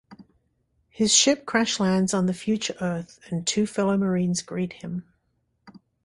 His 0.89 1.13
ship 1.13 1.45
crash 1.45 1.79
lands 1.79 2.11
on 2.11 2.25
the 2.25 2.33
future 2.33 2.73
Earth 2.81 3.19
and 3.29 3.45
two 3.45 3.67
fellow 3.67 3.97
marines 3.97 4.41
greet 4.41 4.73
him. 4.81 5.03